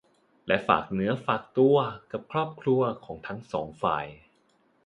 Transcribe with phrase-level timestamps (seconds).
[0.47, 1.77] และฝากเนื้อฝากตัว
[2.11, 4.05] กับครอบครัวของทั้งสองฝ่าย